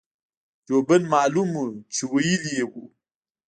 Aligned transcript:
جوبن 0.67 1.01
معلوم 1.13 1.49
وو 1.59 1.67
چې 1.93 2.03
وييلي 2.11 2.51
يې 2.59 2.65
وو- 2.71 2.85